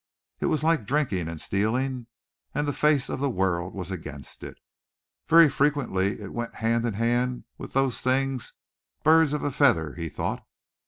[0.39, 2.07] It was like drinking and stealing,
[2.55, 4.57] and the face of the world was against it.
[5.27, 8.53] Very frequently it went hand in hand with those things
[9.03, 10.43] "birds of a feather" he thought.